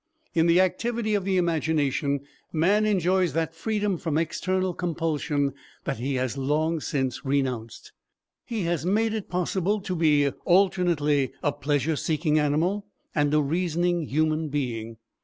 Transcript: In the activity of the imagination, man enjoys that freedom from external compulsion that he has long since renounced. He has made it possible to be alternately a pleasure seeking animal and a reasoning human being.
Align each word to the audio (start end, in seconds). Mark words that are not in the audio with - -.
In 0.33 0.47
the 0.47 0.59
activity 0.59 1.13
of 1.13 1.25
the 1.25 1.37
imagination, 1.37 2.21
man 2.51 2.87
enjoys 2.87 3.33
that 3.33 3.53
freedom 3.53 3.99
from 3.99 4.17
external 4.17 4.73
compulsion 4.73 5.53
that 5.83 5.99
he 5.99 6.15
has 6.15 6.39
long 6.39 6.79
since 6.79 7.23
renounced. 7.23 7.91
He 8.43 8.63
has 8.63 8.83
made 8.83 9.13
it 9.13 9.29
possible 9.29 9.79
to 9.81 9.95
be 9.95 10.29
alternately 10.43 11.33
a 11.43 11.51
pleasure 11.51 11.95
seeking 11.95 12.39
animal 12.39 12.87
and 13.13 13.31
a 13.31 13.41
reasoning 13.43 14.01
human 14.07 14.49
being. 14.49 14.97